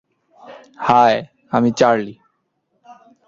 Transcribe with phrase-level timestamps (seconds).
[0.79, 1.15] High,
[1.51, 2.13] আমি Charlie.